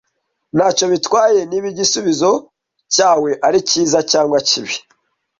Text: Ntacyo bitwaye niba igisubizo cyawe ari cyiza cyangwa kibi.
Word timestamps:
Ntacyo 0.55 0.85
bitwaye 0.93 1.39
niba 1.49 1.67
igisubizo 1.73 2.31
cyawe 2.93 3.31
ari 3.47 3.59
cyiza 3.69 3.99
cyangwa 4.11 4.37
kibi. 4.47 4.75